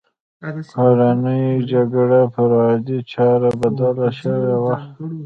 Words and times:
کورنۍ 0.71 1.45
جګړه 1.71 2.21
پر 2.33 2.49
عادي 2.61 2.99
چاره 3.11 3.49
بدله 3.61 4.09
شوې 4.19 4.55
وه 4.61 4.75